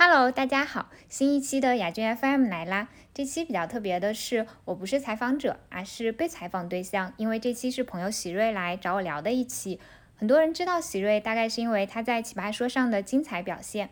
[0.00, 2.88] Hello，大家好，新一期的雅君 FM 来啦。
[3.12, 7.12] 这期比较特别的是，我不是采访者，而是被采访对象。
[7.16, 9.80] 因为这期是朋友喜瑞来找我聊的一期。
[10.14, 13.90] 很多人知道喜瑞，大概是因为他在《奇葩说》上的精彩表现。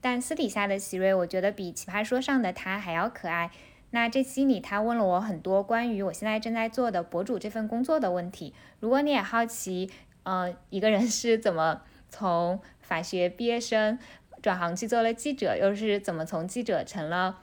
[0.00, 3.50] 但私底下的喜瑞，我觉得比《奇葩说》上的他还要可爱。
[3.90, 8.54] 那这期里，他问了我很多关于我现在正在做的博主这份工作的问题。
[8.80, 9.90] 如果你也好奇，
[10.22, 13.98] 呃，一个人是怎么从法学毕业生。
[14.42, 17.38] 转行去做了记者，又是怎么从记者成了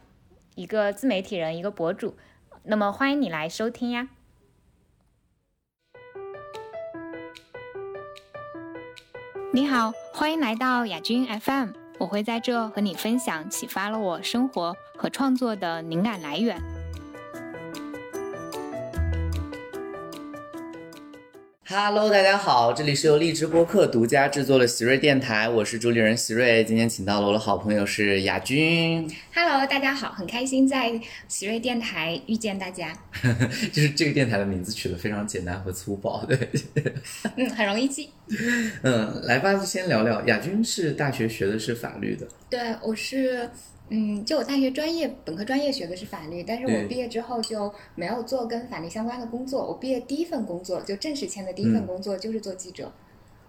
[0.56, 2.18] 一个自媒体人、一个博主？
[2.64, 4.10] 那么欢迎你来收听呀！
[9.54, 16.79] 你好，欢迎来到雅君 FM，我会在这和你分享启发了我生活和创作的灵感来源。
[21.72, 29.08] Hello，大家好，这里是由荔枝播客独家制作的喜瑞电台，我是主理人喜瑞，今天请到了我的好朋友是雅君。
[29.36, 32.92] Hello，大家好，很开心在喜瑞电台遇见大家。
[33.72, 36.50] 就是这个电台的名字取得非常简单和粗暴，对，
[37.38, 38.10] 嗯，很容易记。
[38.82, 43.48] 嗯，来吧，先聊聊，雅君是大学学的是法律的，对，我是。
[43.92, 49.66] 嗯，就我大学专业本科专业学的是法律，但是我毕业之后就没有做跟法律相关的工作。
[49.66, 52.92] 我毕业第一份工作就正式签的第一份工作就是做记者。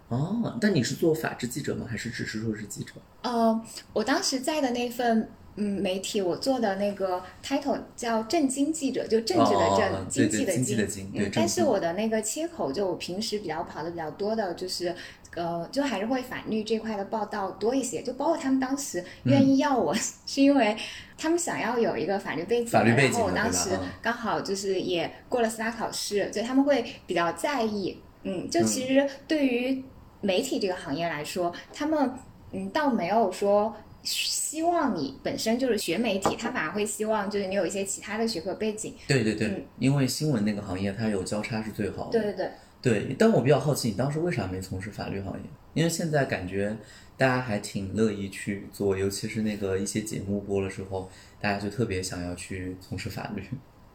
[0.08, 1.86] 哦，那你是做法制记者吗？
[1.88, 2.92] 还是只是说是记者？
[3.22, 10.28] 呃，我当时在的那份嗯媒体，我做的那个 title 叫政经记者，就政治的政，经
[10.64, 11.12] 济的经。
[11.14, 14.94] 嗯，但是我的那个切口，就我平时比较跑的比较多的就是。
[15.36, 19.94] 呃，就还是会法律这块的报道多一些，就包括他们当时愿意要我，
[20.26, 20.76] 是因为
[21.16, 23.70] 他们想要有一个法律背景，然后我当时
[24.02, 27.96] 刚好就是也过了司法考试，所以他们会比较在意。
[28.22, 29.82] 嗯，就其实对于
[30.20, 32.12] 媒体这个行业来说，他们
[32.52, 38.94] 嗯倒没有说希望你本身就是学媒体，他反而会希望就是你有一些其他的学科背景。
[39.06, 42.12] 对对对，因为新闻那个行业它有交叉是最好的。
[42.12, 42.50] 对对对。
[42.82, 45.40] 对，但我比较好奇，你当时为啥没从事法律行业？
[45.74, 46.74] 因为现在感觉
[47.16, 53.44] 大家还挺乐意去做，尤其是那个一些节目播了之后，大家就特别想要去从事法律。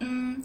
[0.02, 0.40] 嗯，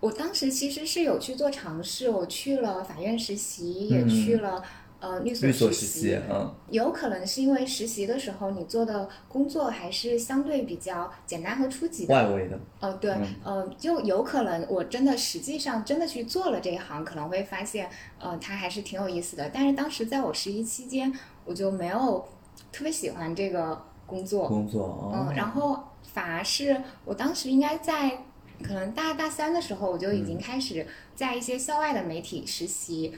[0.00, 4.64] 我当时其实是有去做尝试，我去了法院实习，也去了。
[5.04, 13.14] 呃，律所实习，嗯，有可能是因为实习的时候你做的工作还是相对比较简单和初级的，外围的，呃，对，
[13.44, 19.50] 呃，就有可能我真的实际上真的去做了这一行，可能会发现，呃，它还是挺有意思的。
[19.52, 21.12] 但是当时在我实习期间，
[21.44, 22.26] 我就没有
[22.72, 25.78] 特别喜欢这个工作，工作，嗯，然后
[26.14, 28.20] 反而是我当时应该在
[28.62, 33.12] 可能大大三的时候，我就已经开始在一些校外的媒体实习。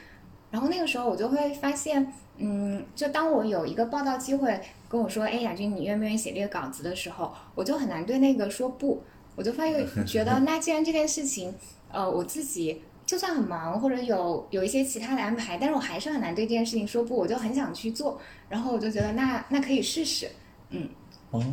[0.56, 4.58] 然后那个时候我就会发现，嗯，就当我有一个报道机会
[4.88, 9.02] 跟我说，哎，雅君，你愿不愿意写这个稿子的时候，我就很难对那个说不。
[9.34, 11.54] 我就发现，觉得 那既然这件事情，
[11.92, 17.14] 呃，我自己就算很忙或者有有一些其他的安排，但是我还是很难对这件事情说不。
[17.14, 18.18] 我就很想去做，
[18.48, 20.30] 然后我就觉得那那可以试试，
[20.70, 20.88] 嗯。
[21.32, 21.44] 哦，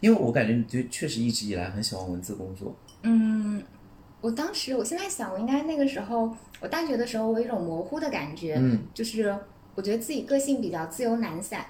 [0.00, 2.76] 因为我感觉你对确实一直以来很喜欢文字工作。
[3.00, 3.62] 嗯，
[4.22, 6.34] 我当时我现在想，我应该那个时候。
[6.60, 9.36] 我大学的时候，我有一种模糊的感觉，嗯，就是
[9.74, 11.66] 我觉得自己个性比较自由懒散，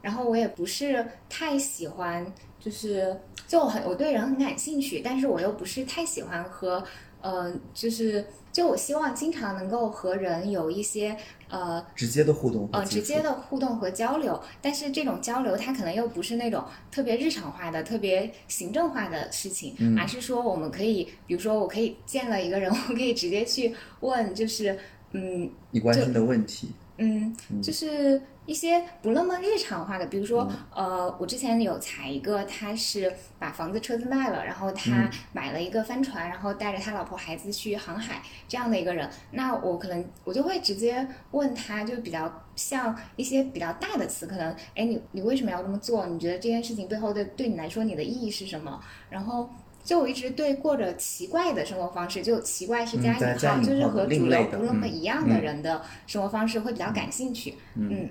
[0.00, 2.24] 然后我也不是太喜欢，
[2.60, 6.82] 就是就很我对人很感兴趣，但是我又不是太喜欢和，
[7.20, 8.24] 嗯，就是。
[8.52, 11.14] 就我希望经常能够和人有一些
[11.48, 24.78] 呃直接的互动，呃直接的互动和交流，但是这种交流它可能又不是那种特别日常化的、特别行政化的事情，而是说我们可以，比如说我可以见了一个人，我可以直接去问，就是
[25.12, 28.20] 嗯，你关心的问题，嗯，就是。
[28.46, 39.10] 一些不那么日常化的，比如说，呃，我之前有采一个，他是把房子、车子卖了，然后他买了一个帆船，然后带着他老婆孩子去航海这样的一个人。
[39.32, 46.06] 那我可能我就会直接问他，就比较像一些比较大的词，可能，哎，你你为什么要这么做？
[46.06, 48.80] 你觉得这件事情背后的对你来说你的意义是什么？
[49.10, 49.50] 然后，
[49.82, 58.08] 就我一直对过着奇怪的生活方式，就奇怪是加引号，就是和主流不那么一样的人的生活方式会比较感兴趣，嗯。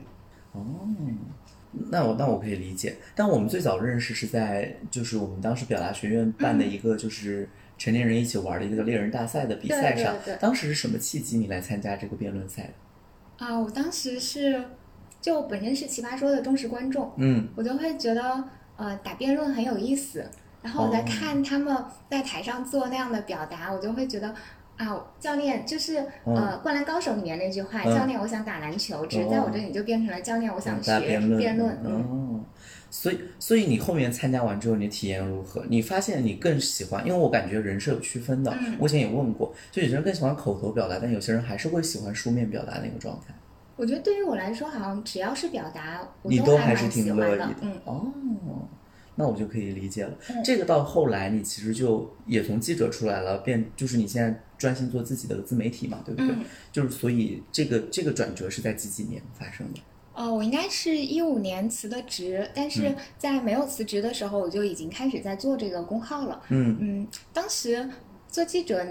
[0.56, 0.88] 哦，
[1.92, 2.96] 那我那我可以理解。
[3.14, 10.16] 但我们最早认识是在就是我们当时表达学院办的一个就是成年人一起玩的一个叫猎人大赛的比赛上。
[10.40, 13.46] 当时是什么契机你来参加这个辩论赛的？
[13.46, 14.64] 啊，我当时是
[15.20, 18.44] 就本身是奇葩说的忠实观众，嗯，我就会觉得
[18.78, 20.26] 呃打辩论很有意思。
[20.62, 21.78] 然后我在看他们
[22.10, 24.34] 在台上做那样的表达，我就会觉得
[24.78, 31.74] 啊，教练就是呃，《灌篮高手》里面那句话，教练，我想打篮球，只是在我这里就变成了教练，我想学辩论。
[31.84, 32.42] 哦，
[32.90, 35.64] 所以，所以你后面参加完之后，你体验如何？
[35.70, 37.06] 你发现你更喜欢？
[37.08, 43.34] 因为我感觉人是有区分的，我以前也问过，就有些人更喜欢口头表达，但有些人还是会喜欢书面表达那个状态。
[43.78, 47.56] 我觉得对于我来说，好像只要是表达，你都还是挺乐意的。
[47.62, 48.12] 嗯，哦。
[49.16, 50.18] 那我就可以理解了。
[50.44, 56.36] 这个到后来，你其实就也从记者出来了，变就是你现在专心做自己的自媒体嘛，对不对？
[56.72, 59.80] 就是所以这个这个转折是在几几年发生的？
[60.14, 66.42] 哦，我应该是一五年辞的职，但是在没有辞职的时候，我就已经开始在做这个公号了。
[66.50, 67.90] 嗯嗯，当时
[68.28, 68.86] 做记者。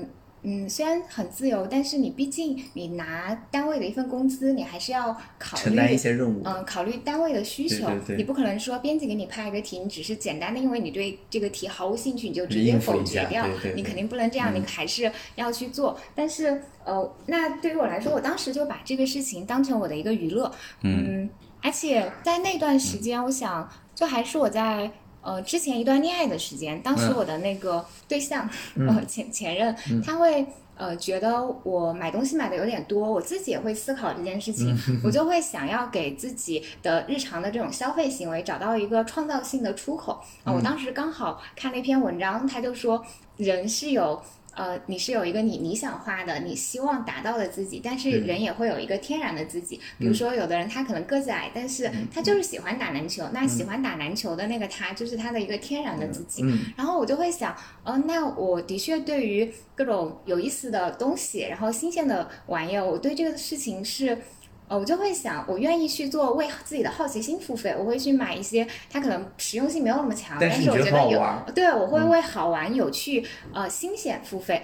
[0.47, 6.43] 嗯，虽然很自由，但是你毕竟你拿单位的一份工资，你还是要考虑承担一些任务。
[6.45, 13.47] 嗯，考虑单位的需求，你不可能说编辑给你派一个题，你只是简单的因为你对这个题毫无兴趣，你就直接否决掉。
[13.75, 15.99] 你肯定不能这样，你还是要去做。
[16.15, 20.53] 但是呃，那对于我来说，我当时就把这个事情当成我的一个娱乐。
[20.83, 21.31] 嗯，
[21.63, 24.91] 而且在那段时间，我想就还是我在。
[25.25, 29.75] 呃，之前一段恋爱的时间，当时我的那个对象，呃，前前任，
[30.05, 40.53] 他会呃觉得我买东西买的有点多，我自己也会思考这件事情，我就会想要给自己的日常的这种消费行为找到一个创造性的出口啊。
[40.53, 43.05] 我当时刚好看了一篇文章，他就说
[43.39, 44.23] 人是有。
[44.57, 49.81] 呃，你是有一个你理想化的、你希望达到的自己，但是人也会有一个天然的自己。
[49.99, 53.25] 比如说，有的人他可能个子矮，但是他就是喜欢打篮球。
[53.33, 56.45] 那喜欢打篮球的那个他，就是他的一个天然的自己。
[56.77, 64.19] 然后我就会想，呃，那我的确对于各种有意思的东西，然后新鲜的玩意儿，我对这个事情是。
[64.67, 71.21] 呃，我就会想，我愿意去做为自己的好奇心付费，我会去买一些它可能实用性没有那么强，但是我觉得有，
[71.55, 74.63] 对，我会为好玩、有趣、呃新鲜付费。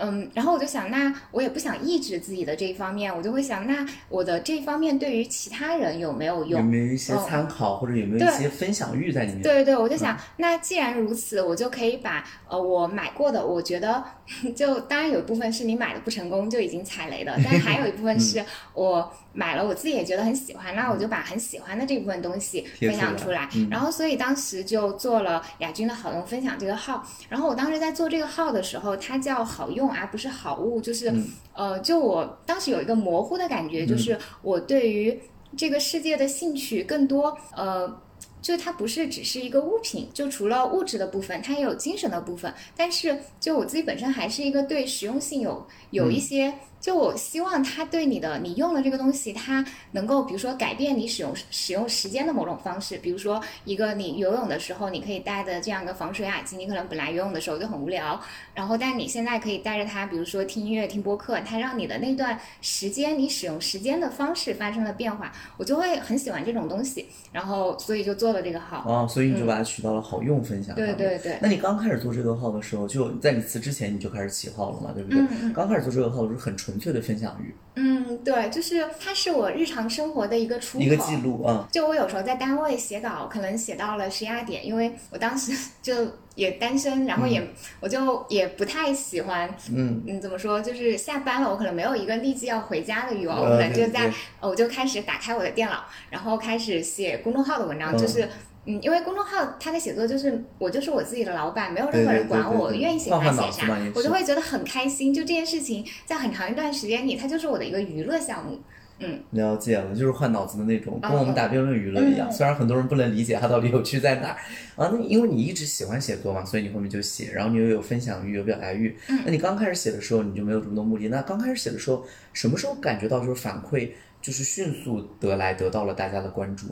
[0.00, 6.60] 嗯，然后我就想，那我也不想抑制自己的这一方面，我就会想，那我的这一方面对于其他人有没有用？
[6.60, 9.42] 有没有一些参考，或者有没有一些分享欲在里面？
[9.42, 14.02] 对对对，我就想，那既然如此，我就可以把呃我买过的，我觉得
[14.56, 18.44] 就当然有一部分是你买的不成功就已经踩雷的，但还有一部分是
[18.74, 19.12] 我。
[19.32, 27.06] 买了，我自己也觉得很喜欢，那我就把很喜欢的这部分东西分享出来，然后所以当时就做了亚君的好用分享这个号。
[27.28, 31.12] 然后我当时在做这个号的时候，它叫好用而不是好物，就是
[31.52, 35.20] 呃，就我当时有一个模糊的感觉，就是我对于
[35.56, 38.00] 这个世界的兴趣更多，呃，
[38.40, 42.52] 就它不是只是一个物品，就除了物质的部分，它也有精神的部分。
[42.76, 46.52] 但是就我自己本身还是一个对实用性有有一些。
[46.80, 58.18] 就我希望它对你的，你用的这个东西，它能够比如说改变你使用使用时间的某种方式，比如说一个你游泳的时候你可以戴的这样一个防水耳机，你可能本来游泳的时候就很无聊，
[58.54, 68.84] 然后但你现在可以带着它，比如说听音乐、听播客，它让你的那段时间你使用时间的方式发生了变化，我就会很喜欢这种东西，然后所以就做了这个号。
[68.86, 70.74] 哦，所以你就把它取到了好用分享。
[70.74, 71.38] 对对对。
[71.40, 75.20] 那你刚开始做这个号的时候，就在你辞之前你就开始起号了嘛，对不对？
[75.20, 75.52] 嗯嗯。
[75.52, 77.54] 刚开始做这个号是很纯粹的分享欲。
[77.82, 81.66] 嗯，对，就是它是我日常生活的一个出口，一个记录啊。
[81.72, 85.94] 就我有时候在单位写稿，可能写到了十一二点，因为我当时 就
[86.34, 87.42] 也单身，然后也
[87.80, 98.28] 我就也不太喜欢，嗯嗯，怎么说，就是下班了，我可能没有一个立即要回家的欲望，我可能就在，我就开始打开我的电脑，然后开始写公众号的文章，就是。
[98.70, 105.12] 嗯，因为公众号它的写作就是我就是我自己的老板，没有任何人管我，愿意写啥写啥，我就会觉得很开心。
[105.12, 108.60] 就这件事情，在很长一段时间里，它就是我的一个娱乐项目。
[109.02, 112.30] 嗯，了解了，就是换脑子的那种，跟我们打辩论娱乐一样。
[112.30, 114.36] 虽然很多人不能理解它到底有趣在哪儿
[114.76, 118.94] 啊，那因为你一直喜欢写作嘛，所以你后面就写，然后你又有分享欲，有表达欲。
[119.08, 121.08] 嗯，那你刚开始写的时候，你就没有这么多目的。
[121.08, 122.04] 那刚开始写的时候，
[122.34, 123.88] 什么时候感觉到就是反馈
[124.20, 126.66] 就是迅速得来得到了大家的关注？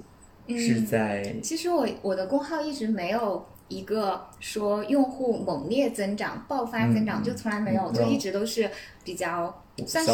[0.57, 8.71] 是在其实我我的公号一直没有一个说用户猛烈增长、爆发增长，就从来没有，就一直都是
[9.05, 10.13] 比较算是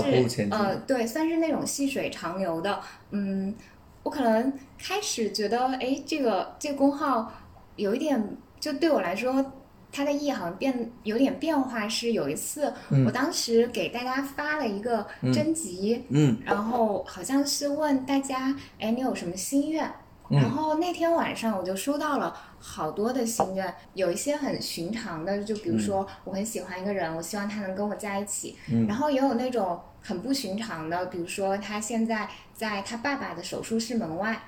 [0.50, 2.80] 呃对，算是那种细水长流的。
[3.10, 3.54] 嗯，
[4.02, 7.32] 我可能开始觉得，哎，这个这个公号
[7.76, 9.52] 有一点，就对我来说，
[9.92, 11.88] 它的意义好像变有点变化。
[11.88, 12.72] 是有一次，
[13.06, 19.88] 我当时给大家发了一个征集，嗯，然后好像是问大家，哎，你有什么心愿？
[20.30, 28.56] 然后那天晚上我就收到了好多的心愿，有一些很寻常的，就比如说我很喜欢一个人，我希望他能跟我在一起。
[28.88, 34.40] 然后也有那种很不寻常的，比如说他现在在他爸爸的手术室门外，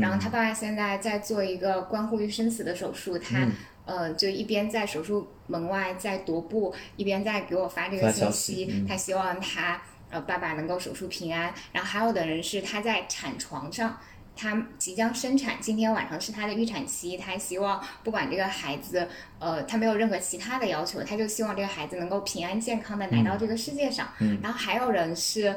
[0.00, 3.48] 然后他爸爸现在在做一个关乎于生死的手术，他
[3.86, 11.52] 呃就一边在手术门外在踱步，一边在给我发这个信息，他希望他呃爸爸能够手术平安。
[11.72, 13.98] 然后还有的人是他在产床上。
[14.36, 17.16] 他即将生产，今天晚上是他的预产期。
[17.16, 24.08] 他希望不管这个孩子，呃，他没有任何其他的要求，他就希望这个孩子能够平安健康的来到这个世界上。
[24.18, 24.40] 嗯。
[24.42, 25.54] 然后还有人是，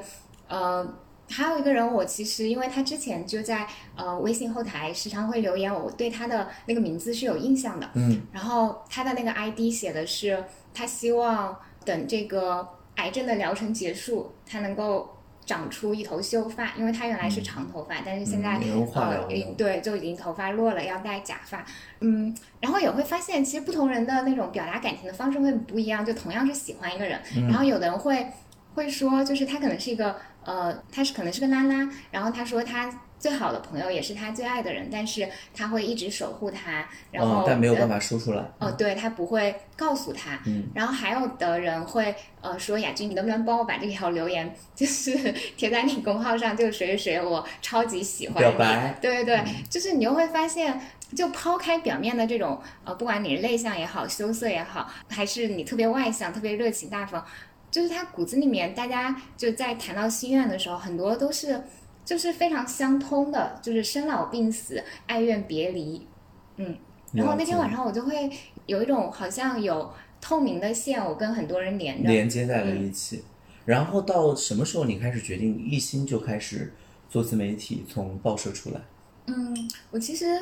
[0.48, 0.88] 呃，
[1.30, 7.90] 还有一个人，我其实因为他之前就在呃微信后台时常会留言，我对他的那个名字是有印象的。
[7.96, 8.22] 嗯。
[8.32, 10.44] 然后他的那个 ID 写的是，
[10.74, 12.68] 他希望等这个
[12.98, 15.17] 癌症的疗程结束，他能够。
[15.48, 18.60] 长出一头秀发，因为他原来是长头发，但是现在
[18.94, 19.28] 呃，
[19.58, 21.66] 对，就已经头发落了，要戴假发。
[22.02, 26.06] 嗯，然后也会发现，其实不同人的那种表达感情的方式会不一样。
[26.06, 28.28] 就同样是喜欢一个人，然后有的人会
[28.76, 33.02] 会说，就是他可能是一个呃，他是可能是个拉拉，然后他说他。
[33.20, 38.44] 最好的朋友也是他最爱的人，但是他会一直守护他，然后但没有办法说出来。
[38.60, 40.40] 哦，对他不会告诉他。
[40.46, 45.12] 嗯，然后还有的人会呃说雅君，你能不能帮我把这条留言就是
[45.58, 46.56] 贴在你公号上？
[46.56, 48.38] 就谁谁谁，我超级喜欢。
[48.38, 48.96] 表白。
[49.02, 50.80] 对对对，就是你又会发现，
[51.16, 57.26] 就抛开表面的这种呃，不管你是内向也好，羞涩也好，还是你特别外向、特别热情大方，
[57.72, 61.60] 就是他骨子里面，大家就在谈到心愿的时候，很多都是。
[62.08, 66.08] 就是非常相通的，就是生老病死、爱怨别离，
[66.56, 66.74] 嗯。
[67.12, 68.32] 然后那天晚上我就会
[68.66, 73.26] 有一种好像有透明的线，我跟很多人连着，连接在了一起。
[73.66, 76.74] 然后到什么时候你开始决定一心就开始
[77.10, 78.80] 做自媒体，从报社出来？
[79.26, 79.54] 嗯，
[79.92, 80.42] 我其实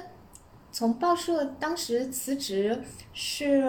[0.72, 2.79] 从报社当时辞职
[3.12, 3.67] 是，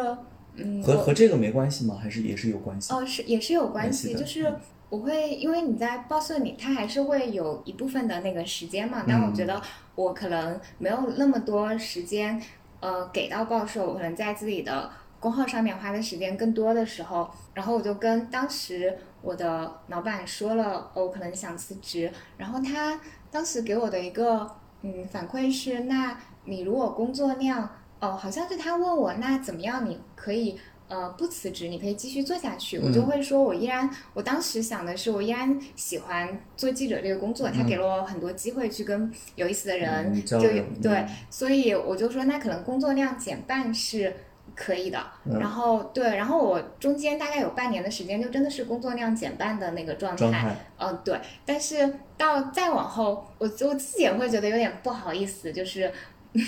[0.56, 1.98] 嗯，和和这个没关系吗？
[1.98, 2.92] 还是也是有关系？
[2.92, 4.54] 哦，是也是有关系，就是。
[4.96, 9.04] 我会，因为你在报社里，他还是会有一部分的那个时间嘛。
[9.06, 9.60] 但我觉得
[9.94, 12.40] 我可能没有那么多时间，
[12.80, 13.86] 呃，给到报社。
[13.86, 22.10] 我可能在自己的工号上面花的时间更多的时候，然后我就跟当时我的老板说了，我可能想辞职。
[22.38, 22.98] 然后他
[23.30, 24.50] 当时给我的一个
[24.80, 27.68] 嗯反馈是，那你如果工作量，
[28.00, 30.58] 哦，好像是他问我，那怎么样你可以。
[30.88, 32.78] 呃，不辞职，你可以继续做下去。
[32.78, 40.38] 我就会说，我依然，我当时想的是，我依然喜欢做记者这个工作，他给了我很多机会去跟有意思的人就
[40.80, 44.14] 对，所以我就说，那可能工作量减半是
[44.54, 45.04] 可以的。
[45.24, 50.56] 然后对，然后我中间大概有半年的时间，就真的是工作量减半的那个状态。
[50.78, 51.20] 嗯，对。
[51.44, 55.92] 但是到再往后，我我自己也会觉得有点不好意思，就是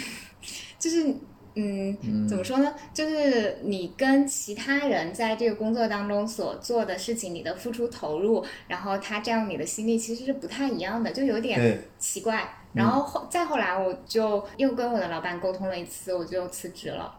[0.79, 1.13] 就是。
[1.61, 2.73] 嗯，怎么说呢？
[2.95, 12.49] 就是你跟其他人在这个工作当中所做的事情，你的付出投入，然后他占用你的心力，其实是不太一样的，就有点奇怪。
[12.75, 17.13] 然后后再后来，我就又跟我的老板沟通了一次，我就辞职了。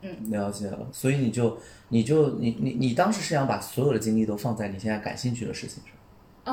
[0.00, 0.88] 嗯，了解了。
[0.90, 1.58] 所以你就
[1.90, 5.92] 你就你你你当时是想把所有的精力都放在你现在感兴趣的事情上？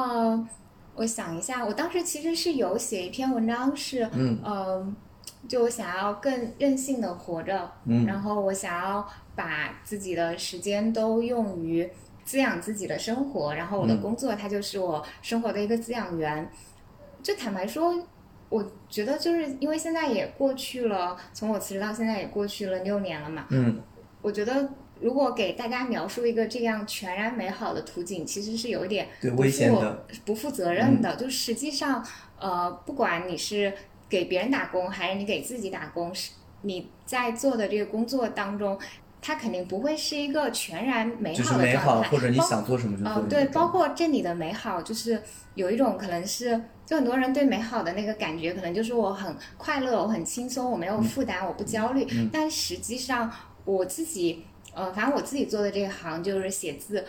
[0.02, 0.48] 呃，
[0.96, 4.94] 我想一下，我当时其实是有写一篇文章，是嗯。
[5.48, 7.72] 就我想要更任性的活着，
[8.06, 11.90] 然后我想要把自己的时间都用于
[12.26, 16.52] 滋养自己的生活，然后我的工作它就是我生活的一个滋养源。
[17.24, 17.96] 就坦白说，
[18.50, 23.46] 我觉得就是因为现在也过去了，从我辞职到现在也过去了六年了嘛。
[23.50, 23.82] 嗯，
[24.22, 24.70] 我觉得
[25.00, 31.16] 如果给大家描述一个这样全然美好的图景，其实是有一点危险的、不负责任的。
[31.16, 32.06] 就实际上，
[32.38, 33.74] 呃，不管你是。
[34.10, 36.14] 给别人打工还是你给自己打工？
[36.14, 38.78] 是你在做的这个工作当中，
[39.22, 42.10] 它肯定不会是一个全然美好的状态。
[42.10, 43.24] 或者你想做什么就做。
[43.30, 45.22] 对，包括这里的美好，就是
[45.56, 52.06] 有一种可能是，就很多人对美好的那个感觉，可能就是我很快乐，我很轻松，我没有负担，我不焦虑。
[52.34, 53.32] 但实际上，
[53.64, 57.06] 我自己，呃，反正我自己做的这一行就是写字。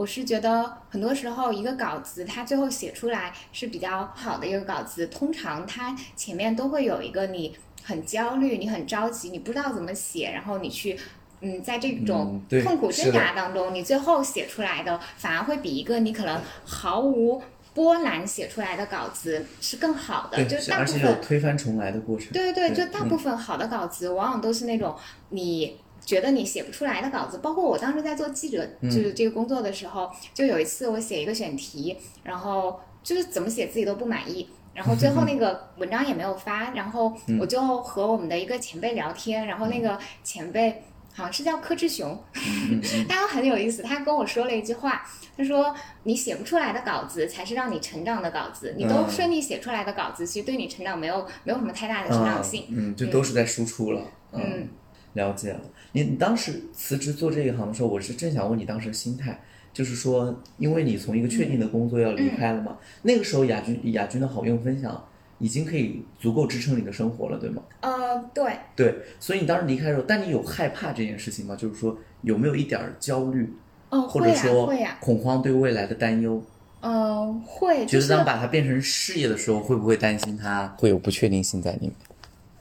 [0.00, 10.98] 我是觉得很多时候一个稿子，它最后写出来是比较好的一个稿子，通常它前面都会有一个你很焦虑、你很着急、你不知道怎么写，然后你去，
[11.42, 17.42] 嗯，在这种痛苦挣扎当中，你最后写出来的反而会比一个你可能毫无
[17.74, 20.42] 波澜写出来的稿子是更好的。
[20.46, 22.32] 就大部分推翻重来的过程。
[22.32, 24.96] 对对对，就大部分好的稿子往往都是那种
[25.28, 25.78] 你。
[26.04, 42.18] 觉得你写不出来的稿子，包括我当时在做记者就是这个工作的时候，就有一次我写一个选题，然后就是怎么写自己都不满意，然后最后 那个文章也没有发，然后我就和我们的一个前辈聊天，然后那个前辈好像是叫柯志雄，
[43.08, 45.04] 他很有意思，他跟我说了一句话，
[45.36, 52.64] 他说你写不出来的稿子才是让你成长的稿子，你都嗯顺利写出来的稿子，其实对你成长没有没有什么太大的成长性。
[52.70, 54.02] 嗯，就都是在输出了。
[54.32, 54.68] 嗯，
[55.14, 55.60] 了解了。
[55.92, 59.40] 你你当时辞职做这一行的时候，我是正想问你当时的心态，
[59.72, 65.04] 就是说，因为你从一个确定的工作要离开了嘛，那个时候亚军亚军的好用分享
[65.38, 67.62] 已经可以足够支撑你的生活了，对吗？
[67.80, 71.56] 呃，对，对，所以你当时离开的时候，但你有害怕这件事情吗？
[71.56, 73.52] 就是说有没有一点儿焦虑，
[73.88, 76.42] 哦，或者说恐慌对未来的担忧？
[76.82, 81.92] 呃，会，觉得当把它变成事业的时候，会不会担心它会有不确定性在里面？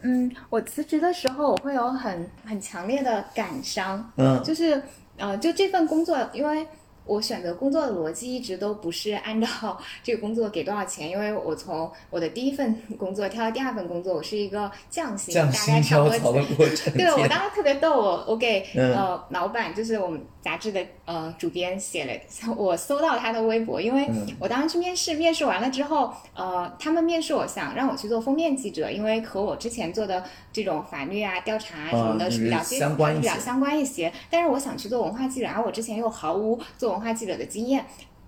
[0.02, 4.42] 嗯，我辞职的时候，我会有很很强烈的感伤，嗯。
[4.44, 4.82] 就是
[5.18, 6.66] 呃，就这份工作，因为
[7.10, 9.48] 我选择工作的逻辑一直都不是按照
[10.04, 16.94] 这个工作给多少钱，因为我从我的第一份工作跳到第二份工作，我是一个降薪，降大概薪差不多跳槽的过程。
[16.94, 22.14] 对，我当时特别逗，我我给、嗯呃老板，就是我们杂志的呃主编写了，
[22.56, 30.24] 我搜到他的微博，因为嗯我当时去面试，面试完了之后，呃，他们面试我想让我去做封面记者，因为和我之前做的
[30.54, 37.86] 这种法律啊、调查啊什么的啊是比较相关一些比较相关一些，但是我想去做文化记者，然后我之前又毫无做文化记者的经验。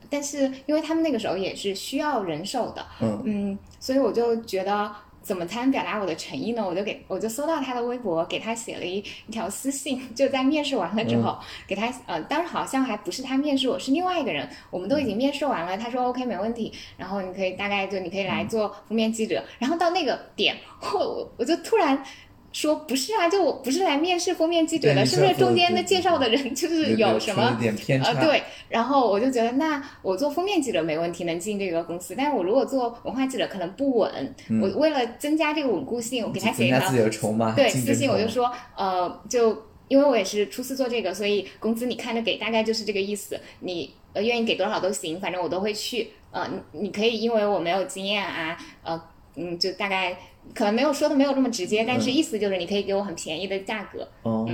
[0.09, 2.85] 但是因为他们那个时候也是需要人手的，
[3.23, 6.61] 嗯所以我就觉得怎么才能表达我的诚意呢？
[6.67, 20.57] 我就给我就搜到他的微博，给他写了一一条私信， 就在面试完了之后，给他呃，当时好像还不是他面试我，是另外一个人，我们都已经面试完了，他说 OK 没问题，然后你可以大概就你可以来做封面记者，然后到那个点，
[20.93, 22.03] 我我就突然。
[22.53, 32.13] 说不是啊，就我不是来面试封面记者的，是不是中间的介绍的人就是有什么出了点偏差呃，对，然后我就觉得，那我做封面记者没问题，能进这个公司。
[32.17, 34.36] 但是我如果做文化记者，可能不稳。
[34.62, 43.39] 我为了增加这个稳固性，我给他写一条增加自己的筹码，对私信，我就说，呃，就因为我也是初次做这个，所以工资你看着给，大概就是这个意思。
[43.62, 46.10] 你呃愿意给多少都行，反正我都会去。
[46.31, 49.01] 呃，你你可以因为我没有经验啊，呃，
[49.35, 50.17] 嗯，就大概
[50.53, 54.07] 可能没有说的没有这么直接，但是意思就是你可以给我很便宜的价格。
[54.23, 54.50] 哦，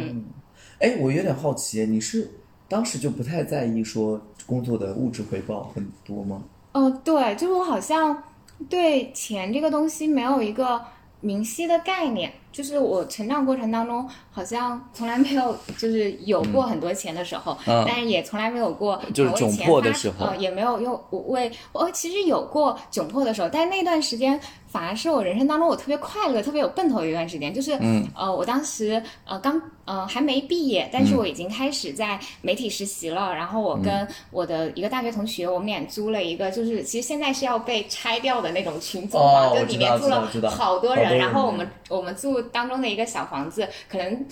[0.80, 2.30] 哎，我有点好奇，你是
[2.68, 6.44] 当时就不太在意说工作的物质回报很多吗？
[6.74, 8.22] 哦，对，就是我好像
[8.70, 10.80] 对钱这个东西没有一个
[11.22, 17.86] 明晰的概念，就是我成长过程当中好像从来没有就是有过很多钱的时候，嗯。
[17.88, 28.08] 但是也从来没有过就是窘迫的时候呃，也没有用我为我其实有过窘迫的时候，但是那段时间反而是我人生当中我特别快乐、特别有奔头的一段时间，就是嗯。
[28.16, 33.32] 呃，我当时呃刚呃还没毕业，但是我已经开始在媒体实习了。
[33.36, 40.28] 然后我跟我的一个大学同学，我们俩租了一个，就是其实现在是要被拆掉的那种群租房，就里面住了。
[40.50, 44.26] 好多人然后我们我们住当中的一个小房子，可能。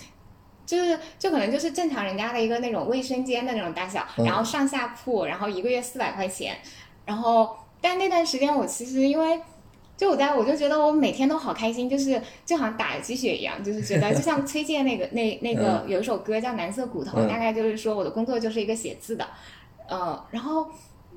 [0.66, 4.24] 就是就可能就是正常人家的一个那种卫生间的那种大小，嗯。
[4.24, 6.56] 然后上下铺，然后一个月四百块钱，
[7.04, 9.40] 然后但那段时间我其实因为
[9.96, 17.28] 就我在我就觉得我每天都好开心，就是就好像打了鸡血一样，就是觉得 就像崔健那个那那个有一首歌叫《蓝色骨头》，嗯。
[17.28, 19.24] 大概就是说我的工作就是一个写字的，
[19.88, 20.66] 呃，然后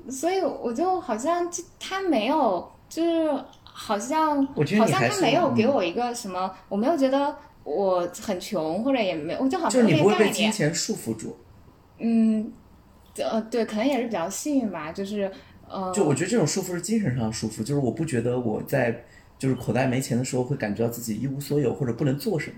[0.08, 3.44] 所以我就好像就他没有就是
[3.82, 11.34] 好像我觉得好像他没有给我一个什么，我没有觉得我很穷或者也没有，我就好像没就是你不会被金钱束缚住。
[11.98, 12.52] 嗯，
[13.16, 15.32] 呃，对，可能也是比较幸运吧，就是
[15.66, 19.04] 呃，就我觉得这种束缚是精神上的束缚，就是我不觉得我在
[19.38, 22.56] 就是口袋没钱的时候会感觉到自己一无所有或者不能做什么。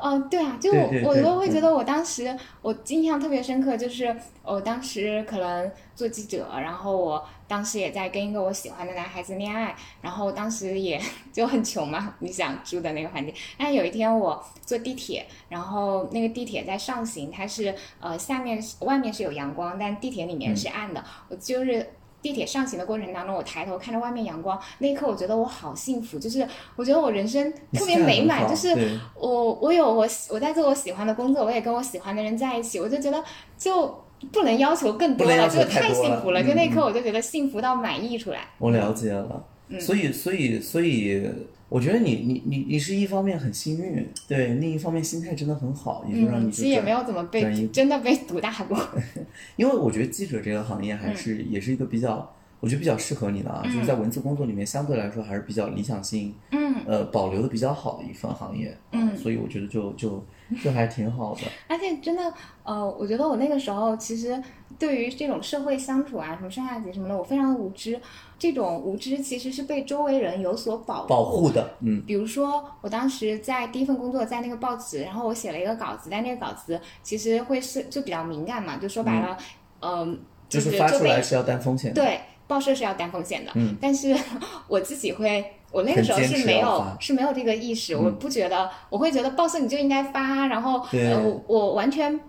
[0.00, 10.98] 哦，对啊，就我我都会觉嗯得我当时我印象特别深刻，就是我当时可能做记者，然后我当时也在跟一个我喜欢的男孩子恋爱，然后当时也
[11.32, 13.34] 就很穷嘛，你想住的那个环境。
[13.58, 21.90] 但有一天我坐地铁，然后那个地铁在上行，它是呃下面是外面是有阳光，但地铁里面是暗的，我就是。
[22.22, 33.24] 地铁上行的过程当中，我抬头看着外面阳光，那一刻我觉得我好幸福，就是我觉得我人生特别美满，就是我我有我喜我在做我喜欢的工作，我也跟我喜欢的人在一起，我就觉得
[33.56, 36.42] 就不能要求更多了，就太太幸福了。
[36.42, 38.40] 嗯就那一刻我就觉得幸福到满意出来。
[38.58, 41.26] 我了解了，嗯所以所以所以，
[41.70, 48.76] 我觉得你你你你是一方面很幸运，对，另一方面心态真的很好，也就让嗯，你就转其实也没有怎么被真的被毒打过。
[49.54, 52.28] 因为我觉得记者这个行业还是、也是一个比较
[52.58, 60.22] 我觉得比较适合你的啊，就是在文字工作里面相对来说还是比较理想性，嗯，呃，保留的比较好的一份行业，嗯，所以我觉得就就
[60.62, 61.40] 就还挺好的。
[61.68, 62.32] 而且真的，
[62.64, 64.42] 呃，我觉得我那个时候其实
[64.78, 68.00] 对于这种社会相处啊，什么上下级什么的，我非常的无知。
[68.38, 72.02] 这种无知其实是被周围人有所保保护的，嗯。
[72.06, 79.36] 比如说，我当时在第一份工作在那个报纸，然后我写了一个稿子，但那个稿子其实会是就比较敏感嘛，就说白了，
[79.82, 82.02] 嗯，就是发出来是要担风险的。
[82.02, 83.52] 对，报社是要担风险的。
[83.56, 83.76] 嗯。
[83.78, 84.16] 但是
[84.68, 92.20] 我自己会，我那个时候是没有是没有这个意识，我不觉得，我会觉得报社你就应该发，然后呃，我完全。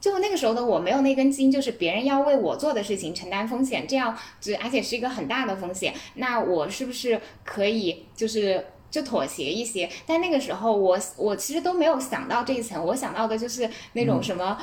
[0.00, 9.88] 就那个时候的我没有那根筋，就是别人要为我做的事情承担风险，这样就而且是一个很大的风险，那我是不是可以就是就妥协一些？
[10.06, 14.58] 但那个时候我我其实都没有想到这一层，我想到的就是那种什么。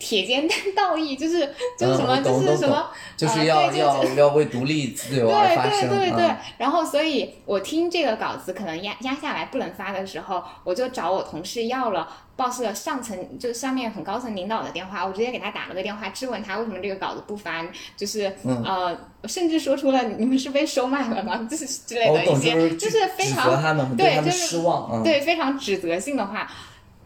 [0.00, 5.88] 铁肩担道义，就是就是什么，就是什么，就是要要要为独立自由而发声。
[5.88, 6.36] 对对对对。
[6.58, 17.64] 然后，所以我听这个稿子可能压压下来不能发的时候，我就找我同事要了报社上层，就上面很高层领导的电话，我直接给他打了个电话，质问他为什么这个稿子不发，
[17.96, 21.36] 就是呃，甚至说出了你们是被收买了吗？
[21.48, 26.50] 就是之类的一些，就是非常对，就是失望，对，非常指责性的话。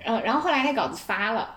[0.03, 1.57] 呃，然后后来那稿子发了。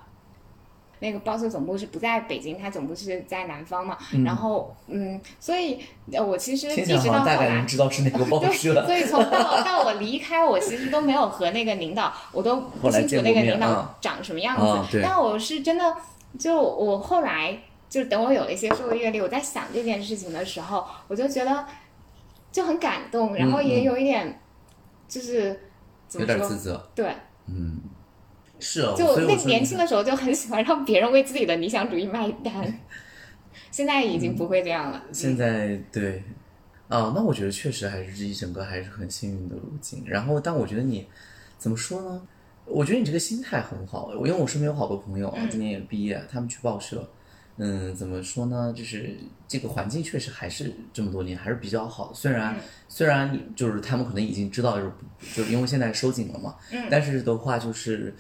[1.04, 3.98] 那个报社总部是不在北京，它总部是在南方嘛。
[4.24, 5.78] 然后，嗯，所以，
[6.10, 8.86] 我其实一直到后来，知道是哪个 报社了。
[8.86, 15.02] 所以从到到我离开，我其实都没有和那个领导，我都不清楚那个领导长什么样子。
[15.04, 15.94] 但我是真的，
[16.40, 21.66] 就我后来就等我有了一些社会阅历，我在想这件事情的时候，我就觉得
[22.50, 24.40] 就很感动，然后也有一点
[25.10, 25.68] 就是
[26.14, 26.90] 有点自责。
[26.96, 27.14] 对，
[27.48, 27.82] 嗯。
[28.64, 32.80] 是哦，就那年轻的时候就很喜欢让别人为自己的理想主义买单，
[33.70, 35.04] 现在已经不会这样了。
[35.12, 36.24] 现在对，
[36.88, 40.04] 啊，那我觉得确实还是这一整个还是很幸运的路径。
[40.08, 41.06] 然后，但我觉得你
[41.58, 42.22] 怎么说呢？
[42.66, 44.14] 我觉得你这个心态很好。
[44.16, 47.06] 因为我身边有好多朋友啊今年也毕业，他们去报社，
[47.58, 48.74] 嗯，怎么说呢？
[48.76, 52.14] 就是这个环境确实还是这么多年还是比较好的。
[52.14, 52.56] 虽然
[52.88, 54.92] 虽然就是他们可能已经知道，就是
[55.36, 58.16] 就是因为现在收紧了嘛，嗯，但是的话就是。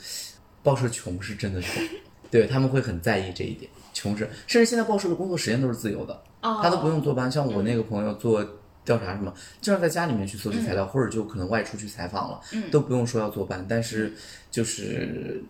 [0.63, 1.83] 报社穷是真的穷，
[2.31, 3.69] 对他们会很在意这一点。
[3.93, 7.31] 穷是，甚至现在报社的工作时间都是自由的，他都不用坐班。
[7.31, 8.43] 像我那个朋友做
[8.83, 13.63] 调查什么，经常在家里面去搜集材料，或者就可能外出去采访了，都不用说要坐班。
[13.69, 14.13] 但是
[14.49, 15.43] 就是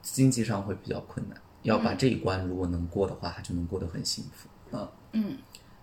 [0.00, 4.48] 经济上会比较困难，要把这一关如果能过的话，他就能过得很幸福。
[4.72, 5.36] 嗯嗯，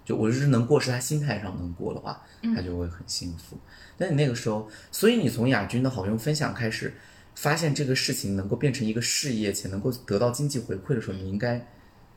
[0.03, 2.19] 就我就是能过，是他心态上能过的话，
[2.55, 3.55] 他就会很幸福。
[3.95, 6.95] 但你那个时候，所以你从亚军的好用分享开始。
[7.37, 11.63] 发现这个事情能够变成一个事业，且能够得到经济回馈的时候，你应该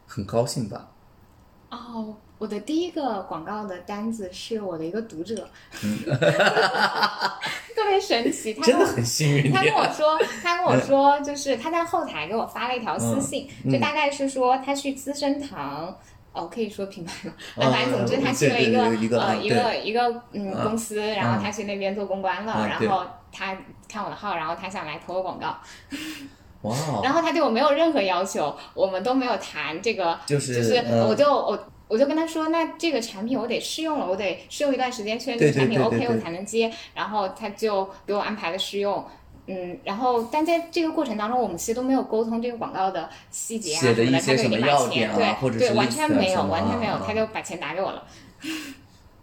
[0.07, 0.89] 很高兴吧？
[1.69, 5.47] 哦，我的第一个广告的单子是我的一个读者，
[7.77, 9.53] 特别神奇，他真的很幸运。
[9.53, 15.95] 他跟我说，他跟我说，就是他在后台给我发了一条私信，就大概是说他去资生堂。
[16.33, 17.35] 哦，可以说品牌吗？
[17.57, 18.73] 反正总之他去了一
[19.09, 23.57] 个呃一个一个嗯公司，然后他去那边做公关了，然后他
[23.89, 25.57] 看我的号，然后他想来投我广告。
[26.63, 26.77] 哇！
[27.03, 36.71] 然后他对我没有任何要求，我们都没有谈这个，就是就是我就我我就跟他说，那这个产品我得试用了，我得试用一段时间，确认这个产品 OK 我才能接。
[36.95, 39.05] 然后他就给我安排了试用。
[39.47, 48.05] 嗯，然后，但在这个过程当中，我们其实都没有沟通这个广告的细节啊什么的，他就已经把钱，对对，完全没有，完全没有，他就把钱打给我了。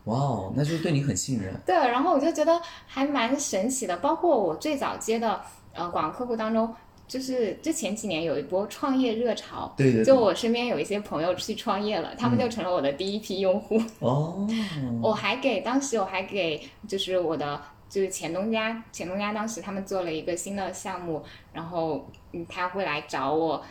[0.07, 1.53] 哇哦，那就是对你很信任。
[1.65, 3.95] 对，然后我就觉得还蛮神奇的。
[3.97, 5.39] 包括我最早接的
[5.73, 6.73] 呃广告客户当中，
[7.07, 13.81] 就是之前几年有一波创业热潮，对对，就我身边有一些朋友去创业了，他们就成了我的第一批用户。
[13.99, 14.47] 哦，
[15.01, 17.61] 我还给当时我还给就是我的。
[17.89, 23.63] 就是前东家，前东家当时他们做了一个新的项目，然后嗯他会来找我，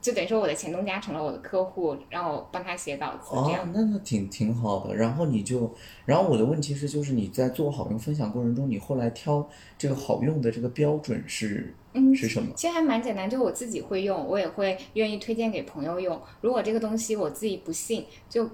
[0.00, 3.34] 就等于说我的前东家成了我的客户，让我帮他写稿子。
[3.36, 4.94] 哦，那那挺挺好的。
[4.94, 12.52] 然后你就，然后我的问题是，就是你在做好用分享过程中，你后来挑这个好用的这个标准是嗯是什么？
[12.56, 16.20] 其实还蛮简单，就我自己会用，我也会愿意推荐给朋友用。
[16.40, 18.48] 如果这个东西我自己不信，就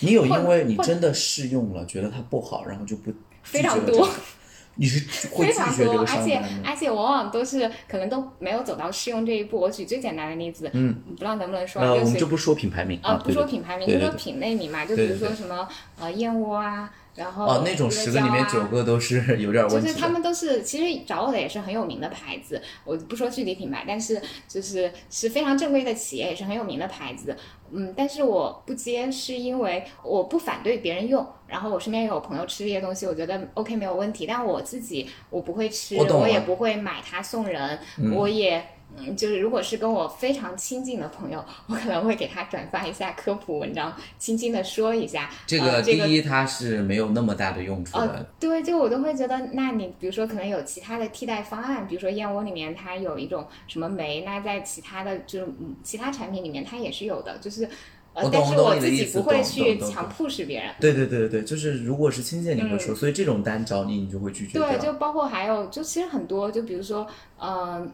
[0.00, 3.12] 你有 因为你真的试用了，觉得它不好，然后就不。
[3.44, 4.08] 非常多，
[4.76, 9.60] 你是非常多，而且而且往往都是可能都没有走到试用这一步。
[9.60, 15.68] 我举最简单的例子，嗯，不知道能不能说，我们就不说品牌名啊，不说品牌名，就说品类名嘛，就比如说什么
[16.00, 19.88] 呃燕窝啊，然后哦，那种十个里面九个都是有点问题。
[19.88, 27.36] 就是他们都是，其实找我的也是很有名的牌子，我不说具体品牌，但是就是是非常正规的企业，也是很有名的牌子。
[27.70, 37.78] 嗯，但是我不接是因为我不反对别人用，然后我身边有朋友吃这些东西，我觉得 OK 没有问题，但我自己我不会吃，我也不会买它送人，
[38.14, 38.64] 我也。
[38.94, 45.30] 嗯，就是如果是跟我非常亲近的朋友，我可能会给他转发一下科普文章，轻轻的说一下。
[45.46, 48.26] 这个第一，它是没有那么大的用处的。
[48.38, 55.48] 对，就我都会觉得，那你比如说可能有其他的替代方案，比如说燕窝里面它有一种什么酶，那在其他的就是
[55.82, 57.64] 其他产品里面它也是有的，就是
[58.12, 60.70] 呃，但是我自己不会去强 push 别人。
[60.78, 64.58] 对对对对对，就是如果是亲戚你会说，所以这种单找你，你就会拒绝。
[64.58, 67.06] 对，就包括还有，就其实很多，就比如说，
[67.40, 67.90] 嗯。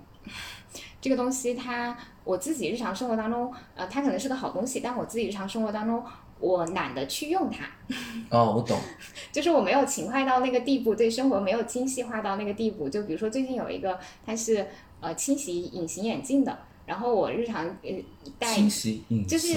[1.08, 6.04] 这个东西，它我自己日常生活当中，呃，它可能是个好东西，但我自己日常生活当中，
[6.38, 7.64] 我懒得去用它。
[8.28, 8.78] 哦，我懂。
[9.32, 12.90] 就是我没有勤快到那个地步，对生活没有精细化到那个地步。
[12.90, 14.66] 就比如说最近有一个，它是
[15.00, 16.58] 呃清洗隐形眼镜的。
[16.88, 17.90] 然后我日常呃
[18.38, 18.56] 戴，
[19.28, 19.54] 就是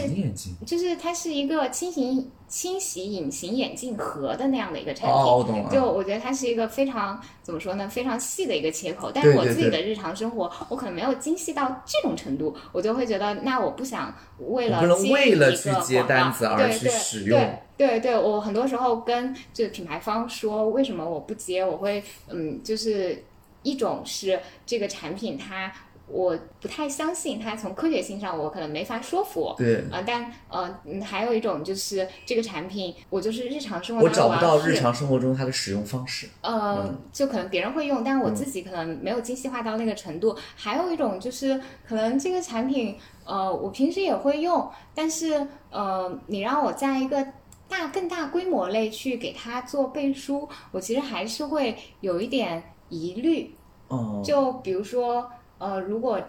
[0.66, 9.10] 就是它是一个清洗清洗隐形眼镜盒的那样的一个产品，就我觉得它是一个非常怎么说呢，非常细的一个切口。
[9.14, 17.40] 但是我自己的日常生活，我可能没有精细到这种程度，我就会觉得，那我不想为了为了去接单子而去使用。
[17.78, 21.64] 对对，我很多时候跟这个品牌方说，为什么我不接？
[21.66, 23.24] 我会嗯，就是
[23.64, 25.72] 一种是这个产品它。
[26.12, 29.54] 我不太相信它从科学性上，我可能没法说服。
[29.58, 30.70] 对啊，但呃，
[31.04, 36.28] 还有一种就是这个产品，我就是日常生活我找不到日常生活中它的使用方式。
[36.42, 40.38] 呃，就可能别人会用，但我自己可能没有精细化到那个程度。
[40.56, 47.26] 还有一种就是可能这个产品，呃，我平时也会用，但是呃，你让我在一个
[47.70, 53.56] 大更大规模类去给它做背书，我其实还是会有一点疑虑。
[53.88, 55.30] 哦，就比如说。
[55.62, 56.20] 呃，如果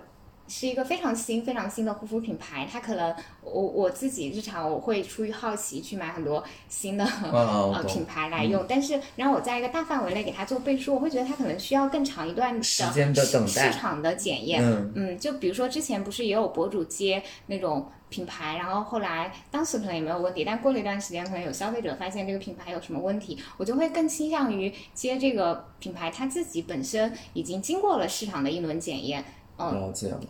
[0.46, 14.62] 是一个非常新、非常新的护肤品牌，它可能我我自己日常我会出于好奇去买很多新的呃品牌来用，但是然后我在一个大范围内给它做背书，我会觉得它可能需要更长一段时间的等待市场的检验。
[14.94, 29.24] 嗯，就比如说之前不是也有博主接那种品牌，然后后来当时可能也没有问题，但过了一段时间，可能有消费者发现这个品牌有什么问题，我就会更倾向于接这个品牌，它自己本身已经经过了市场的一轮检验。
[29.56, 30.20] 了解了，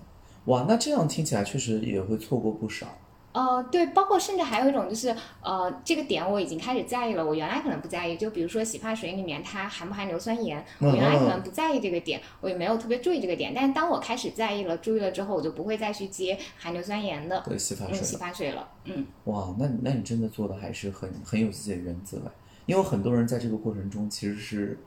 [0.44, 2.86] 哇，那这样听起来确实也会错过不少。
[3.32, 7.24] 呃，对，包括甚至还有一种就是，呃，这个点我已经开始在意了。
[7.24, 13.52] 我原来可能不在意，就比如说洗发水里面它含不含硫酸盐，我原来可能不在意这个点，我也没有特别注意这个点。
[13.54, 18.68] 但是当我开始在意了、注意了之后，我就不会再去接含硫酸盐的洗发水、洗发水了。
[18.84, 22.30] 嗯，哇，那那你真的做的还是很很有自己的原则哎，
[22.66, 24.78] 因为很多人在这个过程中其实是。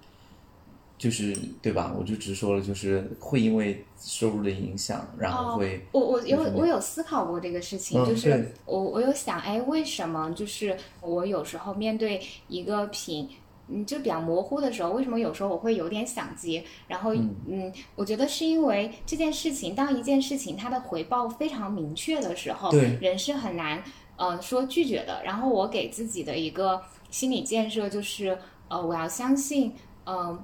[0.97, 1.93] 就是对吧？
[1.97, 5.86] 我就直说了，就是会因为收入的影响，然后会。
[5.91, 13.29] 我我有我有思考过这个事情，就是我我有想，哎，为什么就是我有时候面对一个品，
[13.67, 16.63] 嗯，就比较模糊的时候，为什么有时候我会有点想接？
[16.88, 23.84] 然后嗯，我觉得是因为这件事情，当一件事情它的回报非常明确的时候，人是很难
[24.15, 25.21] 呃说拒绝的。
[25.25, 28.38] 然后我给自己的一个心理建设就是，
[28.69, 29.73] 呃，我要相信，
[30.05, 30.39] 嗯。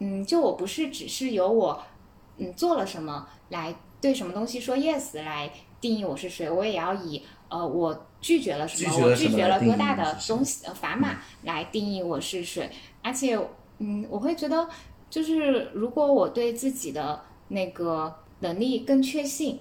[0.00, 1.82] 嗯，就我不是只是由我，
[2.36, 12.70] 嗯，做了什么来对什么东西说 yes 来定义我是谁，我也要以呃我拒绝了什么，我拒绝了多大的东西呃砝码来定义我是谁。
[13.02, 13.38] 而且，
[13.78, 14.68] 嗯，我会觉得，
[15.10, 19.60] 就是如果我对自己的那个能力更确信，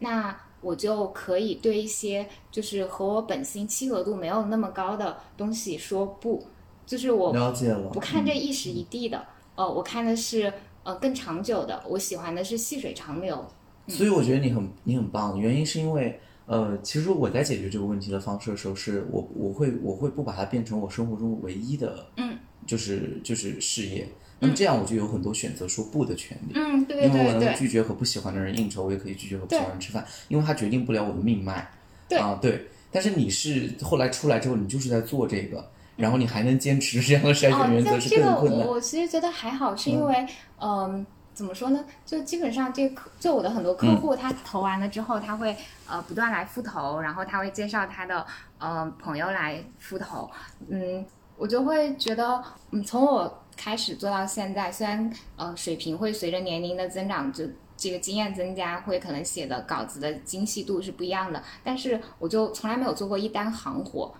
[0.00, 6.44] 那我就可以对一些就是和我本心契合度没有那么高的东西说不，
[6.84, 9.24] 就是我了解了，不看这一时一地的。
[9.58, 10.52] 呃，我看的是
[10.84, 13.44] 呃更长久的，我喜欢的是细水长流。
[13.88, 24.06] 所以我觉得你很你很棒，原因是因为呃，其实我在解决这个问题的方式的时候，是我我会我会不把它变成我生活中唯一的，嗯，就是就是事业。
[24.38, 31.68] 那么这样我就有很多选择说不的权利，嗯，对对对，因为我能拒绝和不喜欢的人应酬，我也可以拒绝和不喜欢人吃饭，因为他决定不了我的命脉。
[32.08, 32.68] 对啊，对。
[32.92, 35.68] 但是你是后来出来之后，你就是在做这个。
[35.98, 38.60] 然后你还能坚持这样的筛选原则是更困难。
[38.60, 40.26] 这个我其实觉得还好，是因为
[40.60, 41.84] 嗯，怎么说呢？
[42.06, 45.56] 就基本上这客，就我的很多客户，他投完了之后，他会
[45.88, 48.24] 呃不断来复投，然后他会介绍他的
[48.58, 50.30] 呃朋友来复投。
[50.68, 51.04] 嗯，
[51.36, 57.44] 我就会觉得，嗯，从我开始做到现在，虽然呃水平会随着年龄的增长，就
[57.76, 64.14] 这个经验增加，会可能写的稿子的精细度是不一样的，但是我就从来没有做过一单行活。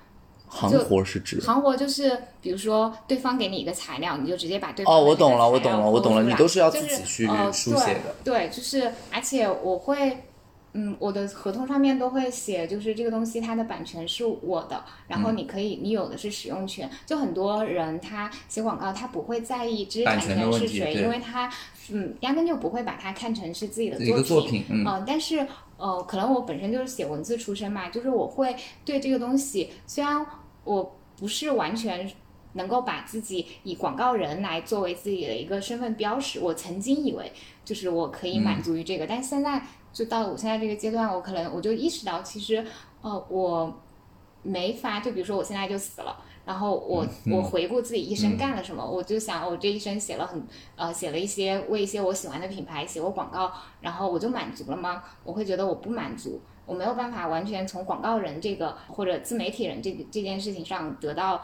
[0.48, 8.14] 行活是指行活就是，比如说对方给你一个材料，你就直接把对方哦，的我懂了，我懂了，我懂了，你都是要自就是己去呃书写的。
[8.24, 10.24] 对，对，就是而且我会。
[10.72, 15.22] 嗯，我的合同上面都会写，就是这个东西它的版权是我的，然嗯。
[15.22, 16.88] 后你可以，你有的是使用权。
[17.07, 21.50] 就很多人他写广告，他不会在意知识产权是谁，因为他
[21.90, 25.46] 嗯压根就不会把它看成是自己的一个作品，嗯，呃，但是
[25.78, 28.54] 呃，可能我本身就是写文字出身嘛，就是我会
[28.85, 30.24] 对这个东西，虽然
[30.64, 32.11] 我不是完全
[32.52, 37.33] 能够把自己以广告人来作为自己的一个身份标识，我曾经以为
[37.64, 42.64] 就是我可以满足于这个，但现在就到了我现在这个阶段，我可能我就意识到，其实
[43.03, 43.81] 呃我
[44.42, 46.16] 没法，就比如说我现在就死了。
[46.44, 50.42] 然后我我回顾自己一生干了什么，我就想我这一生写了很
[50.77, 55.03] 呃写了一些为一些我喜欢的品牌写过广告，然后我就满足了吗？
[55.24, 61.38] 我会觉得我不满足，我没有办法完全从广告人这个或者自媒体人这这件事情上得到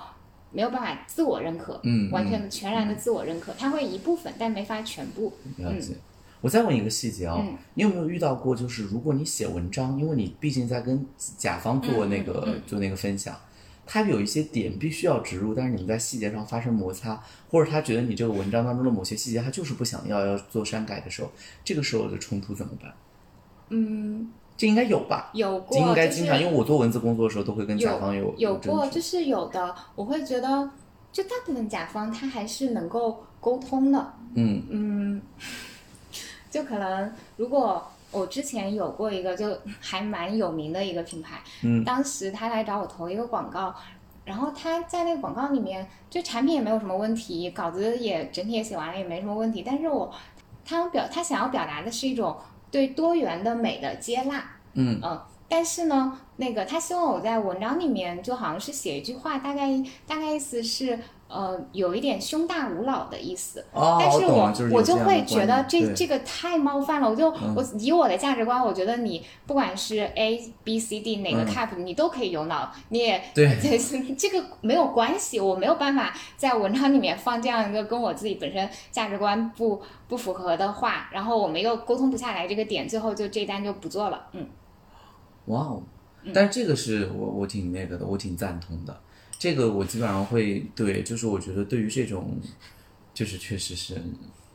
[0.50, 5.34] 没有办法自我认可，嗯完全全然的自我认可，它会一部分，但没法全部。
[5.58, 5.96] 了解。
[6.44, 7.56] 我再问一个细节啊、嗯。
[7.72, 11.06] 你有没有遇到过，就是如果你写文章，因为你毕竟在跟
[11.38, 13.34] 甲方做那个、做那个分享，
[13.86, 17.18] 他有一些点必须要植入，但是你们在细节上发生摩擦，
[17.50, 21.30] 或者他觉得你这个文章当中的某些细节他就是不想要，要做删改的时候，
[21.64, 22.92] 这个时候的冲突怎么办？
[23.70, 25.30] 嗯，这应该有吧？
[25.32, 30.70] 有过，应该就是经常，因为我做文字工作的时候都会跟甲方有有过，就是有的，我会觉得，
[31.10, 34.62] 就大部分甲方他还是能够沟通的，嗯。
[34.68, 35.22] 嗯，
[36.54, 41.82] 就可能如果我之前有过一个就还蛮有名的一个品牌，嗯。
[41.82, 43.74] 当时他来找我投一个广告，
[44.24, 50.14] 然后他在那个广告里面，就产品也没有什么问题，稿子也整体也写完了也没什么问题，但是我
[50.64, 52.36] 他表他想要表达的是一种
[52.70, 55.00] 对多元的美的接纳，嗯。
[55.02, 60.96] 嗯，但是呢，那个他希望我在文章里面就好像是写一句话，大概大概意思是
[61.28, 63.64] 呃有一点胸大无脑的意思。
[63.72, 73.78] 哦，但是我我就会觉得这这个太冒犯了，我就、我以我的价值观，我觉得你不管是 A B C D 哪个嗯 cap，、你都可以有脑，你也对这
[74.14, 84.46] 这个没有关系，我没有办法在文章里面放这样一个跟我自己本身价值观不不符合的话，然后我们又沟通不下来这个点，最后就这单就不做了，嗯。
[85.46, 85.82] 哇哦！
[86.32, 88.98] 但是这个是我我挺那个的，我挺赞同的。
[89.38, 92.40] 这个我基本上会对，就是我觉得对于这种，
[93.12, 93.94] 就是确实是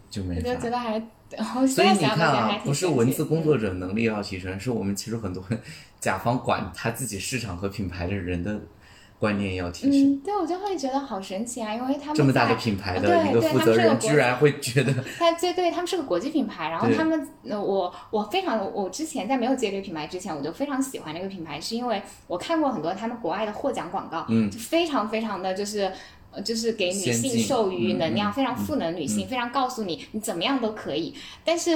[0.10, 0.56] 就没法。
[0.56, 0.96] 觉得还，
[1.60, 5.44] 我所以你看啊，不是文字工作者能力要提升，是我们其实很多
[6.00, 8.60] 甲方管他自己市场和品牌的人的
[9.20, 10.14] 观念要提升。
[10.14, 25.92] 嗯，对，我就会觉得好神奇啊，因为他们这么大的品牌的对一个对他们居然会觉得，他对对，他们是个国际品牌，然后他们，呃，我我非常，我之前在没有接这个品牌之前，我就非常喜欢这个品牌，是因为我看过很多他们国外的获奖广告，嗯就非常非常的就是。
[26.32, 31.12] 呃，就是给女性授予嗯能量，嗯非常赋能女性，非常告诉你你怎么样都可以。
[31.44, 31.76] 但是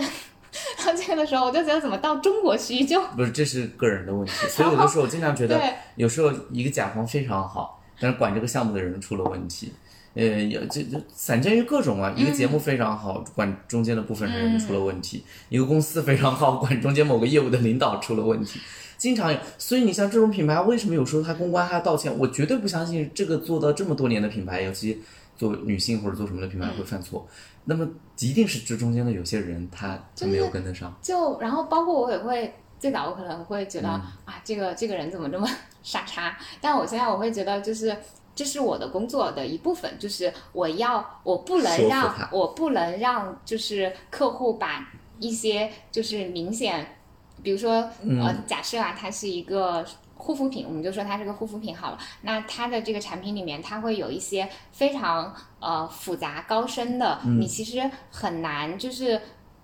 [0.78, 4.32] 到这个的时候，我就觉得怎么到中国去就不是，这是个人的问题。
[4.48, 5.62] 所以有的时候我经常觉得，
[5.96, 9.74] 有时候一个甲方非常好，但是管这个项目的人出了问题。
[10.16, 12.14] 呃，也这这散见于各种啊。
[12.16, 18.60] 一个节目非常好，管中间的部分人出了问题；一个公司非常好，管中间某个业务的领导出了问题。
[18.98, 22.18] 经常有，所以你像这种品牌，为什么有时候他公关还要道歉？
[22.18, 25.02] 我绝对不相信这个做到这么多年的品牌，尤其
[25.36, 27.28] 做女性或者做什么的品牌会犯错。
[27.66, 27.88] 那么
[28.20, 30.94] 一定是这中间的有些人他他没有跟得上。
[31.02, 35.48] 就然后包括我也会最早我可能会觉得、嗯啊，这个这个人怎么这么
[35.82, 36.38] 傻叉？
[36.60, 37.96] 但我现在我会觉得就是。
[38.36, 46.98] 这是我的工作的一部分，就是我要，我不能让，我不能让，就是客户把一些就是明显，
[47.42, 51.98] 比如说，嗯呃，假设啊，它是一个护肤品，我们就说它是个护肤品好了。
[52.22, 59.20] 那它的这个产品里面，它会有一些非常呃复杂高深的，嗯你其实很难就是。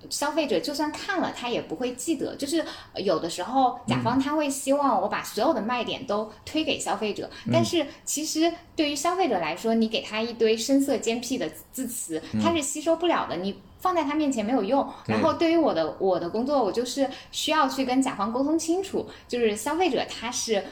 [0.10, 2.34] 消费者就算看了，他也不会记得。
[2.38, 13.36] 就是呃有的时候，甲方他会希望我把所有的卖点都推给消费者，但是其实对于消费者来说，你给他一堆深色兼僻的字词，他是吸收不了的。
[13.36, 14.88] 你放在他面前没有用。
[15.08, 20.64] 然后对于我的我的工作，我就是需要去跟甲方沟通清楚，就是消费者他是。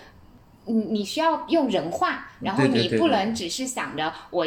[0.69, 4.45] 你你需要用人话，然后你不能只是想着我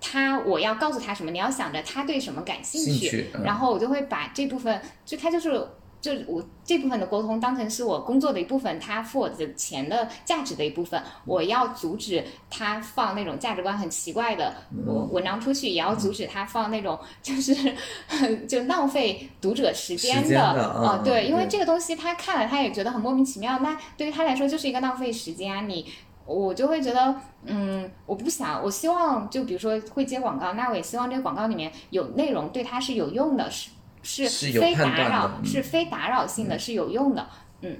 [0.00, 5.68] 他我要告诉他什么，你要想着他对什么感兴兴趣嗯然后我就会把这部分，就他就是
[6.00, 17.54] 就我这部分的沟通当成是我工作的一部分，他付我的钱的价值的一部分，我要阻止他放那种价值观很奇怪的嗯文文章出去，也要阻止他放那种 就是
[18.46, 25.86] 就浪费读者时间的啊、嗯对，因为这个东西他看了他也觉得很莫名其妙，那对于他来说就是一个浪费时间啊，你。
[26.30, 33.70] 我就会觉得，嗯，我不想，我希望就比如说会接广告，那我也希望这个广告里面有内容对他是有用的，是
[34.02, 37.28] 是非打扰，是非打扰性的，是有用的，
[37.62, 37.76] 嗯。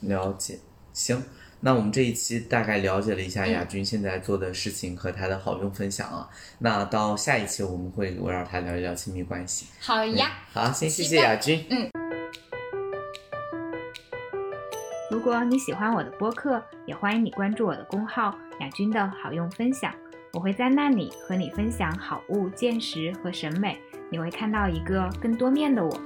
[0.00, 0.58] 了解，
[0.92, 1.22] 行。
[1.60, 6.28] 那我们这一期大概了解了一下雅君现在做的事情和他的好用分享啊。
[6.58, 9.66] 那到下一期我们会围绕他聊一聊亲密关系。
[9.80, 11.64] 好呀，好，先谢谢雅君。
[11.70, 11.90] 嗯。
[15.10, 19.92] 如果你喜欢我的播客，也欢迎你关注我的公号“雅君的好用分享”，
[20.36, 23.78] 我会在那里和你分享好物、见识和审美，
[24.10, 25.98] 你会看到一个更多面的我。